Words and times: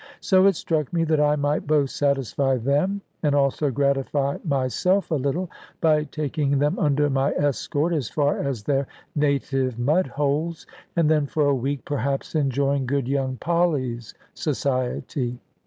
So 0.19 0.47
it 0.47 0.55
struck 0.55 0.91
me 0.91 1.03
that 1.03 1.19
I 1.21 1.35
might 1.35 1.67
both 1.67 1.91
satisfy 1.91 2.57
them 2.57 3.01
and 3.21 3.35
also 3.35 3.69
gratify 3.69 4.39
myself 4.43 5.11
a 5.11 5.15
little, 5.15 5.51
by 5.79 6.05
taking 6.05 6.57
them 6.57 6.79
under 6.79 7.07
my 7.07 7.29
escort 7.33 7.93
as 7.93 8.09
far 8.09 8.39
as 8.39 8.63
their 8.63 8.87
native 9.15 9.77
mud 9.77 10.07
holes, 10.07 10.65
and 10.95 11.07
then 11.07 11.27
for 11.27 11.45
a 11.45 11.53
week 11.53 11.85
perhaps 11.85 12.33
enjoying 12.33 12.87
good 12.87 13.07
young 13.07 13.37
Polly's 13.37 14.15
society. 14.33 15.37